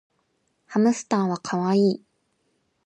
[0.65, 2.03] ハムスターはかわいい